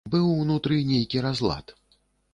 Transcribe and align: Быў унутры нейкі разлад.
Быў 0.13 0.29
унутры 0.43 0.79
нейкі 0.93 1.23
разлад. 1.27 1.65